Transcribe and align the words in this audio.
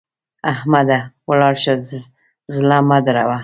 احمده! 0.51 0.99
ولاړ 1.29 1.53
شه؛ 1.63 1.73
زړه 2.55 2.77
مه 2.89 2.97
دربوه. 3.05 3.37